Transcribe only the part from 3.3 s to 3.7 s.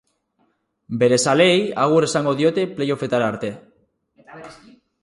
arte.